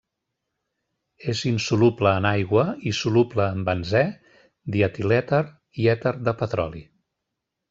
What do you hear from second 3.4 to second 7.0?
en benzè, dietilèter i èter de petroli.